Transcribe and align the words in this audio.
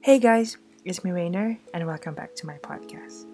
Hey 0.00 0.16
guys, 0.16 0.56
it's 0.80 1.04
me 1.04 1.12
Rainer, 1.12 1.60
and 1.76 1.84
welcome 1.84 2.16
back 2.16 2.32
to 2.40 2.48
my 2.48 2.56
podcast. 2.64 3.28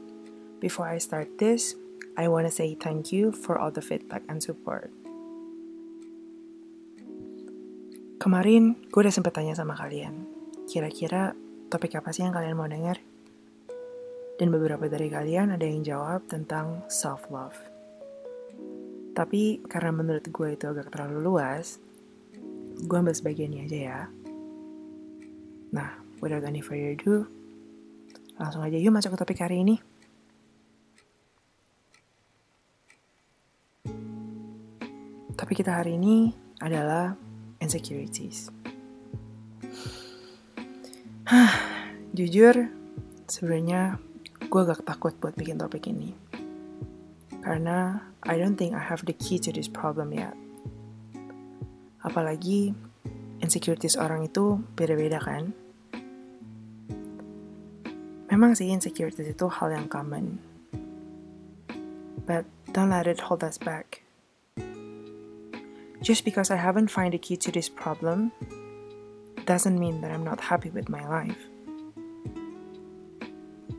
Before 0.59 0.91
I 0.91 0.99
start 0.99 1.39
this, 1.39 1.79
I 2.19 2.27
want 2.27 2.51
to 2.51 2.51
say 2.51 2.75
thank 2.75 3.15
you 3.15 3.31
for 3.31 3.55
all 3.55 3.71
the 3.71 3.79
feedback 3.79 4.27
and 4.27 4.43
support. 4.43 4.91
Kemarin, 8.19 8.75
gue 8.91 8.99
udah 8.99 9.15
sempet 9.15 9.39
tanya 9.39 9.55
sama 9.55 9.79
kalian, 9.79 10.27
kira-kira 10.67 11.39
topik 11.71 11.95
apa 12.03 12.11
sih 12.11 12.27
yang 12.27 12.35
kalian 12.35 12.59
mau 12.59 12.67
denger? 12.67 12.99
Dan 14.35 14.51
beberapa 14.51 14.91
dari 14.91 15.07
kalian 15.07 15.55
ada 15.55 15.63
yang 15.63 15.87
jawab 15.87 16.27
tentang 16.27 16.83
self-love. 16.91 17.55
Tapi 19.15 19.63
karena 19.71 19.95
menurut 19.95 20.27
gue 20.27 20.49
itu 20.51 20.67
agak 20.67 20.91
terlalu 20.91 21.31
luas, 21.31 21.79
gue 22.83 22.97
ambil 22.99 23.15
sebagian 23.15 23.55
ini 23.55 23.71
aja 23.71 23.79
ya. 23.79 24.01
Nah, 25.71 26.06
without 26.21 26.45
any 26.45 26.61
further 26.65 26.97
ado, 26.97 27.29
langsung 28.37 28.65
aja 28.65 28.77
yuk 28.77 28.93
masuk 28.93 29.17
ke 29.17 29.19
topik 29.21 29.41
hari 29.41 29.65
ini. 29.65 29.77
Topik 35.37 35.61
kita 35.61 35.85
hari 35.85 36.01
ini 36.01 36.33
adalah 36.65 37.13
insecurities. 37.61 38.49
Hah, 41.27 41.53
jujur, 42.15 42.71
sebenarnya 43.29 44.01
gue 44.47 44.61
agak 44.63 44.87
takut 44.87 45.13
buat 45.19 45.35
bikin 45.37 45.61
topik 45.61 45.91
ini. 45.91 46.15
Karena 47.45 48.01
I 48.25 48.41
don't 48.41 48.57
think 48.57 48.73
I 48.73 48.83
have 48.83 49.05
the 49.05 49.15
key 49.15 49.37
to 49.43 49.53
this 49.53 49.69
problem 49.69 50.15
yet. 50.15 50.33
Apalagi 52.07 52.73
insecurities 53.43 53.99
orang 53.99 54.25
itu 54.25 54.63
beda-beda 54.79 55.21
kan? 55.21 55.66
Memang 58.37 58.53
sih 58.53 58.69
insecurities 58.69 59.33
itu 59.33 59.49
hal 59.49 59.73
yang 59.73 59.89
common. 59.89 60.37
But 62.29 62.45
don't 62.77 62.93
let 62.93 63.09
it 63.09 63.33
hold 63.33 63.41
us 63.41 63.57
back. 63.57 64.05
Just 66.05 66.29
because 66.29 66.53
I 66.53 66.61
haven't 66.61 66.93
found 66.93 67.17
the 67.17 67.19
key 67.19 67.41
to 67.41 67.49
this 67.49 67.73
problem 67.73 68.37
doesn't 69.49 69.81
mean 69.81 70.05
that 70.05 70.13
I'm 70.13 70.21
not 70.21 70.53
happy 70.53 70.69
with 70.69 70.93
my 70.93 71.01
life. 71.09 71.49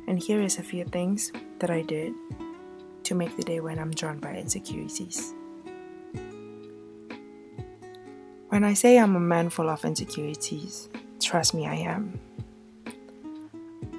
And 0.10 0.18
here 0.18 0.42
is 0.42 0.58
a 0.58 0.66
few 0.66 0.90
things 0.90 1.30
that 1.62 1.70
I 1.70 1.86
did 1.86 2.18
to 3.06 3.14
make 3.14 3.38
the 3.38 3.46
day 3.46 3.62
when 3.62 3.78
I'm 3.78 3.94
drawn 3.94 4.18
by 4.18 4.42
insecurities. 4.42 5.38
When 8.50 8.66
I 8.66 8.74
say 8.74 8.98
I'm 8.98 9.14
a 9.14 9.22
man 9.22 9.54
full 9.54 9.70
of 9.70 9.86
insecurities, 9.86 10.90
trust 11.22 11.54
me, 11.54 11.70
I 11.70 11.86
am. 11.86 12.18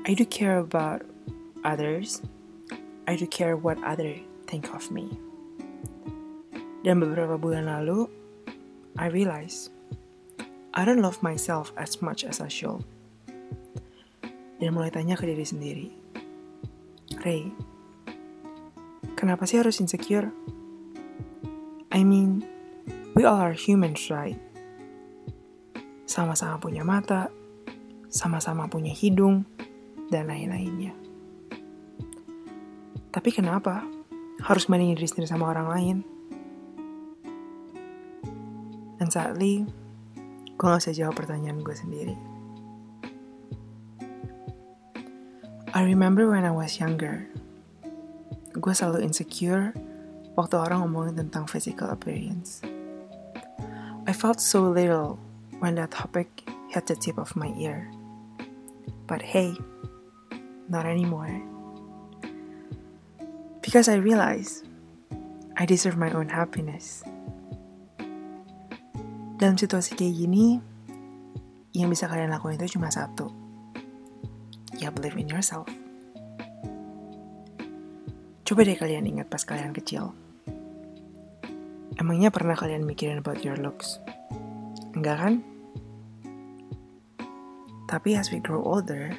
I 0.09 0.14
do 0.17 0.25
care 0.25 0.56
about 0.56 1.05
others. 1.69 2.25
I 3.05 3.12
do 3.17 3.28
care 3.28 3.61
what 3.61 3.77
others 3.84 4.25
think 4.48 4.73
of 4.73 4.89
me. 4.89 5.12
Dan 6.81 6.97
beberapa 7.05 7.37
bulan 7.37 7.69
lalu, 7.69 8.09
I 8.97 9.12
realized 9.12 9.69
I 10.73 10.89
don't 10.89 11.05
love 11.05 11.20
myself 11.20 11.77
as 11.77 12.00
much 12.00 12.25
as 12.25 12.41
I 12.41 12.48
should. 12.48 12.89
Dan 14.56 14.73
mulai 14.73 14.89
tanya 14.89 15.12
ke 15.12 15.28
diri 15.28 15.45
sendiri, 15.45 15.92
Ray, 17.20 17.53
kenapa 19.12 19.45
sih 19.45 19.61
harus 19.61 19.77
insecure? 19.77 20.33
I 21.93 22.00
mean, 22.00 22.48
we 23.12 23.28
all 23.28 23.37
are 23.37 23.53
humans, 23.53 24.09
right? 24.09 24.41
Sama-sama 26.09 26.56
punya 26.56 26.81
mata, 26.81 27.28
sama-sama 28.09 28.72
punya 28.72 28.97
hidung, 28.97 29.45
dan 30.09 30.28
lain-lainnya. 30.28 30.92
Tapi 33.09 33.31
kenapa 33.33 33.84
harus 34.44 34.69
bandingin 34.69 34.97
diri 34.97 35.09
sendiri 35.09 35.28
sama 35.28 35.50
orang 35.50 35.69
lain? 35.69 35.97
Dan 38.99 39.09
sadly, 39.09 39.65
gue 40.59 40.66
gak 40.66 40.82
bisa 40.82 40.93
jawab 40.93 41.16
pertanyaan 41.16 41.62
gue 41.62 41.77
sendiri. 41.77 42.16
I 45.77 45.87
remember 45.87 46.27
when 46.27 46.43
I 46.43 46.50
was 46.50 46.81
younger, 46.82 47.28
gue 48.56 48.75
selalu 48.75 49.06
insecure 49.06 49.71
waktu 50.34 50.59
orang 50.59 50.82
ngomongin 50.82 51.27
tentang 51.27 51.47
physical 51.47 51.93
appearance. 51.94 52.62
I 54.09 54.12
felt 54.16 54.41
so 54.41 54.66
little 54.66 55.21
when 55.61 55.77
that 55.77 55.93
topic 55.93 56.49
hit 56.72 56.88
the 56.88 56.97
tip 56.97 57.19
of 57.21 57.37
my 57.37 57.53
ear. 57.61 57.91
But 59.06 59.22
hey, 59.22 59.55
not 60.69 60.84
anymore. 60.84 61.33
Because 63.65 63.89
I 63.89 64.01
realize 64.01 64.65
I 65.56 65.67
deserve 65.67 65.97
my 65.97 66.12
own 66.12 66.31
happiness. 66.31 67.03
Dalam 69.39 69.56
situasi 69.56 69.99
kayak 69.99 70.15
gini, 70.15 70.59
yang 71.77 71.93
bisa 71.93 72.09
kalian 72.09 72.33
lakuin 72.33 72.56
itu 72.61 72.79
cuma 72.79 72.89
satu. 72.89 73.29
Ya 74.79 74.89
believe 74.95 75.19
in 75.19 75.29
yourself. 75.29 75.69
Coba 78.49 78.65
deh 78.65 78.79
kalian 78.81 79.05
ingat 79.05 79.29
pas 79.29 79.45
kalian 79.45 79.77
kecil. 79.77 80.17
Emangnya 81.99 82.31
pernah 82.31 82.56
kalian 82.56 82.87
mikirin 82.87 83.21
about 83.21 83.45
your 83.45 83.59
looks? 83.59 84.00
Enggak 84.97 85.19
kan? 85.21 85.35
Tapi 87.89 88.17
as 88.17 88.33
we 88.33 88.41
grow 88.41 88.62
older, 88.62 89.17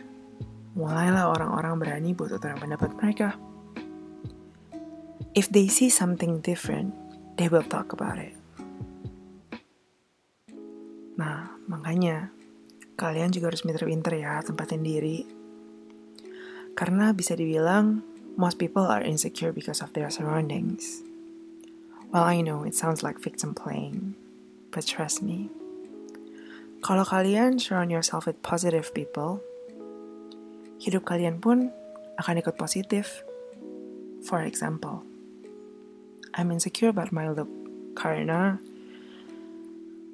mulailah 0.78 1.32
orang-orang 1.32 1.74
berani 1.80 2.12
buat 2.14 2.34
utarakan 2.34 2.70
pendapat 2.70 2.92
mereka. 2.98 3.30
If 5.38 5.50
they 5.54 5.70
see 5.70 5.94
something 5.94 6.42
different, 6.42 6.94
they 7.38 7.48
will 7.48 7.66
talk 7.66 7.94
about 7.94 8.18
it. 8.18 8.34
Nah, 11.20 11.52
makanya 11.70 12.32
kalian 13.00 13.32
juga 13.32 13.54
harus 13.54 13.64
pinter-pinter 13.64 14.20
ya 14.20 14.44
tempatin 14.44 14.84
diri. 14.84 15.24
Karena 16.76 17.12
bisa 17.12 17.36
dibilang, 17.36 18.04
most 18.40 18.56
people 18.56 18.88
are 18.88 19.04
insecure 19.04 19.52
because 19.52 19.84
of 19.84 19.92
their 19.92 20.08
surroundings. 20.08 21.04
Well, 22.10 22.24
I 22.24 22.42
know 22.42 22.64
it 22.64 22.74
sounds 22.74 23.04
like 23.04 23.22
victim 23.22 23.54
playing, 23.54 24.16
but 24.72 24.88
trust 24.88 25.22
me. 25.22 25.52
Kalau 26.80 27.04
kalian 27.04 27.60
surround 27.60 27.92
yourself 27.92 28.24
with 28.26 28.40
positive 28.40 28.96
people, 28.96 29.44
hidup 30.80 31.04
kalian 31.04 31.44
pun 31.44 31.70
akan 32.20 32.40
ikut 32.40 32.56
positif. 32.56 33.24
For 34.24 34.44
example, 34.44 35.04
I'm 36.36 36.52
insecure 36.52 36.92
about 36.92 37.12
my 37.12 37.32
look 37.32 37.52
karena 37.96 38.60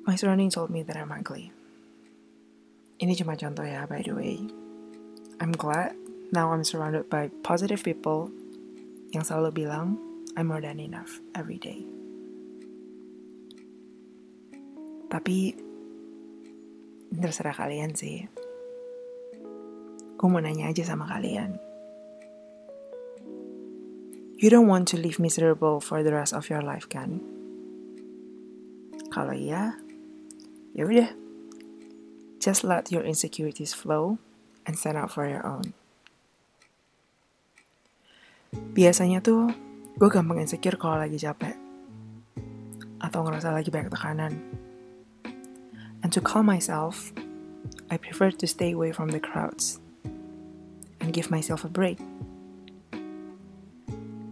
my 0.05 0.13
surrounding 0.17 0.53
told 0.53 0.69
me 0.69 0.85
that 0.85 0.97
I'm 0.97 1.13
ugly. 1.13 1.53
Ini 3.01 3.13
cuma 3.17 3.35
contoh 3.35 3.65
ya, 3.65 3.89
by 3.89 4.05
the 4.05 4.13
way. 4.13 4.41
I'm 5.41 5.51
glad 5.51 5.97
now 6.31 6.53
I'm 6.53 6.63
surrounded 6.63 7.11
by 7.11 7.27
positive 7.43 7.83
people 7.83 8.31
yang 9.11 9.25
selalu 9.25 9.65
bilang 9.65 9.99
I'm 10.39 10.47
more 10.47 10.63
than 10.63 10.79
enough 10.79 11.19
every 11.35 11.59
day. 11.59 11.83
Tapi 15.11 15.55
terserah 17.11 17.55
kalian 17.55 17.95
sih. 17.95 18.27
Gue 20.15 20.27
mau 20.31 20.39
nanya 20.39 20.71
aja 20.71 20.87
sama 20.87 21.03
kalian. 21.11 21.59
You 24.39 24.47
don't 24.47 24.67
want 24.67 24.87
to 24.91 24.97
live 24.99 25.19
miserable 25.19 25.79
for 25.83 26.03
the 26.03 26.15
rest 26.15 26.31
of 26.31 26.47
your 26.47 26.63
life, 26.63 26.87
kan? 26.87 27.19
Kalau 29.11 29.35
iya, 29.35 29.79
ya 30.75 30.83
udah. 30.87 31.11
Just 32.40 32.63
let 32.63 32.91
your 32.91 33.03
insecurities 33.03 33.75
flow 33.75 34.19
and 34.67 34.79
stand 34.79 34.99
up 34.99 35.11
for 35.11 35.28
your 35.28 35.43
own. 35.43 35.72
Biasanya 38.75 39.23
tuh, 39.23 39.51
gue 39.99 40.09
gampang 40.11 40.43
insecure 40.43 40.79
kalau 40.79 40.99
lagi 40.99 41.19
capek. 41.19 41.55
Atau 43.03 43.23
ngerasa 43.23 43.55
lagi 43.55 43.72
banyak 43.72 43.91
tekanan. 43.91 44.35
And 46.03 46.11
to 46.11 46.19
calm 46.19 46.47
myself, 46.47 47.11
I 47.91 47.99
prefer 47.99 48.31
to 48.35 48.45
stay 48.47 48.75
away 48.75 48.91
from 48.91 49.16
the 49.16 49.19
crowds 49.23 49.84
give 51.16 51.32
myself 51.32 51.64
a 51.64 51.72
break. 51.72 51.96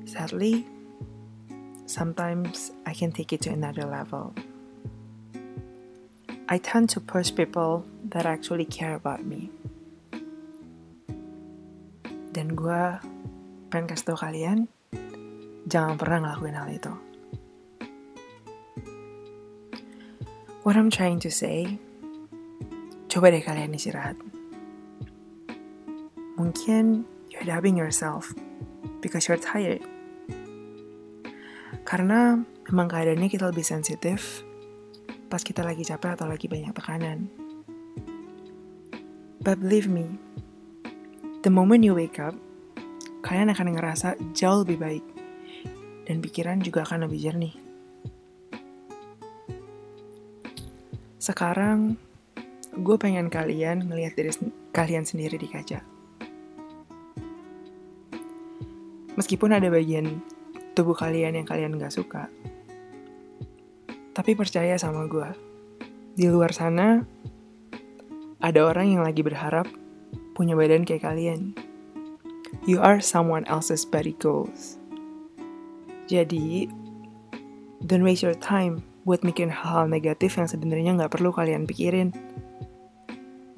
Sadly, 0.04 0.68
sometimes 1.88 2.76
I 2.84 2.92
can 2.92 3.16
take 3.16 3.32
it 3.32 3.40
to 3.48 3.56
another 3.56 3.88
level. 3.88 4.36
I 6.52 6.60
tend 6.60 6.92
to 6.92 7.00
push 7.00 7.32
people 7.32 7.88
that 8.12 8.28
actually 8.28 8.68
care 8.68 9.00
about 9.00 9.24
me. 9.24 9.48
Dan 12.36 12.52
gue 12.52 12.84
pengen 13.72 13.88
kasih 13.88 14.12
tau 14.12 14.20
kalian, 14.20 14.68
jangan 15.72 15.96
pernah 15.96 16.28
ngelakuin 16.28 16.58
hal 16.60 16.68
itu. 16.68 16.94
What 20.68 20.76
I'm 20.76 20.92
trying 20.92 21.24
to 21.24 21.32
say, 21.32 21.80
coba 23.08 23.32
deh 23.32 23.40
kalian 23.40 23.72
istirahat. 23.72 24.20
Mungkin 26.38 27.06
you're 27.30 27.46
doubting 27.46 27.78
yourself 27.78 28.34
because 29.02 29.30
you're 29.30 29.42
tired. 29.42 29.82
Karena 31.84 32.42
memang 32.70 32.88
keadaannya 32.88 33.28
kita 33.28 33.50
lebih 33.52 33.66
sensitif 33.66 34.46
pas 35.28 35.42
kita 35.42 35.66
lagi 35.66 35.82
capek 35.82 36.14
atau 36.14 36.30
lagi 36.30 36.46
banyak 36.46 36.74
tekanan. 36.78 37.26
But 39.44 39.60
believe 39.60 39.92
me, 39.92 40.08
the 41.44 41.52
moment 41.52 41.84
you 41.84 41.92
wake 41.92 42.22
up, 42.22 42.38
kalian 43.26 43.52
akan 43.52 43.76
ngerasa 43.76 44.16
jauh 44.32 44.64
lebih 44.64 44.80
baik 44.80 45.06
dan 46.08 46.24
pikiran 46.24 46.64
juga 46.64 46.88
akan 46.88 47.10
lebih 47.10 47.20
jernih. 47.20 47.56
Sekarang, 51.20 51.96
gue 52.76 52.96
pengen 53.00 53.32
kalian 53.32 53.88
ngelihat 53.88 54.16
diri 54.16 54.32
kalian 54.76 55.04
sendiri 55.08 55.40
di 55.40 55.48
kaca. 55.48 55.93
Meskipun 59.13 59.54
ada 59.54 59.69
bagian 59.69 60.21
tubuh 60.74 60.98
kalian 60.98 61.38
yang 61.38 61.45
kalian 61.45 61.77
gak 61.77 61.94
suka, 61.94 62.30
tapi 64.13 64.38
percaya 64.38 64.77
sama 64.77 65.06
gue, 65.10 65.30
di 66.13 66.30
luar 66.30 66.54
sana 66.54 67.01
ada 68.44 68.60
orang 68.62 68.94
yang 68.94 69.01
lagi 69.01 69.25
berharap 69.25 69.65
punya 70.38 70.54
badan 70.54 70.86
kayak 70.86 71.06
kalian. 71.06 71.54
You 72.69 72.81
are 72.81 73.01
someone 73.01 73.45
else's 73.50 73.81
body 73.86 74.13
goals. 74.21 74.77
Jadi, 76.06 76.69
don't 77.89 78.06
waste 78.06 78.21
your 78.21 78.38
time 78.38 78.86
buat 79.04 79.25
mikirin 79.25 79.51
hal-hal 79.51 79.89
negatif 79.89 80.38
yang 80.38 80.48
sebenarnya 80.48 80.95
nggak 80.95 81.12
perlu 81.12 81.33
kalian 81.33 81.65
pikirin. 81.65 82.13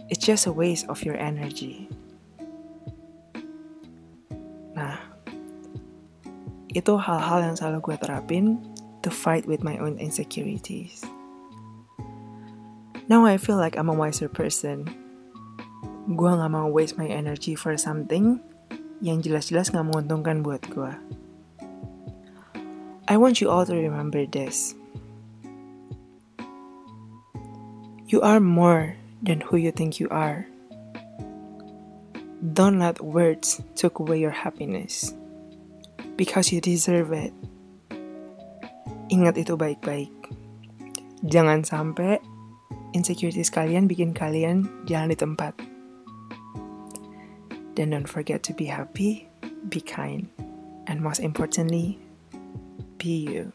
It's 0.08 0.22
just 0.22 0.46
a 0.46 0.54
waste 0.54 0.86
of 0.88 1.02
your 1.02 1.18
energy. 1.18 1.90
Itu 6.76 7.00
hal-hal 7.00 7.40
yang 7.40 7.56
selalu 7.56 7.80
gue 7.80 7.96
terapin 8.04 8.60
to 9.00 9.08
fight 9.08 9.48
with 9.48 9.64
my 9.64 9.80
own 9.80 9.96
insecurities. 9.96 11.08
Now 13.08 13.24
I 13.24 13.40
feel 13.40 13.56
like 13.56 13.80
I'm 13.80 13.88
a 13.88 13.96
wiser 13.96 14.28
person. 14.28 14.92
Gue 16.12 16.32
gak 16.36 16.52
mau 16.52 16.68
waste 16.68 17.00
my 17.00 17.08
energy 17.08 17.56
for 17.56 17.80
something 17.80 18.44
yang 19.00 19.24
jelas-jelas 19.24 19.72
gak 19.72 19.88
menguntungkan 19.88 20.44
buat 20.44 20.68
gue. 20.68 20.92
I 23.08 23.16
want 23.16 23.40
you 23.40 23.48
all 23.48 23.64
to 23.64 23.74
remember 23.74 24.28
this. 24.28 24.76
You 28.12 28.20
are 28.20 28.44
more 28.44 29.00
than 29.24 29.40
who 29.40 29.56
you 29.56 29.72
think 29.72 30.04
you 30.04 30.12
are. 30.12 30.50
Don't 32.42 32.84
let 32.84 33.00
words 33.00 33.64
take 33.80 33.98
away 33.98 34.20
your 34.20 34.36
happiness 34.36 35.16
because 36.16 36.52
you 36.52 36.60
deserve 36.64 37.12
it. 37.12 37.32
Ingat 39.12 39.38
itu 39.38 39.54
baik-baik. 39.54 40.12
Jangan 41.26 41.62
sampai 41.62 42.18
insecurities 42.96 43.54
kalian 43.54 43.86
bikin 43.86 44.16
kalian 44.16 44.66
jalan 44.90 45.14
di 45.14 45.18
tempat. 45.20 45.54
Then 47.76 47.92
don't 47.92 48.08
forget 48.08 48.40
to 48.48 48.56
be 48.56 48.72
happy, 48.72 49.28
be 49.68 49.84
kind, 49.84 50.32
and 50.88 51.04
most 51.04 51.20
importantly, 51.20 52.00
be 52.96 53.28
you. 53.28 53.52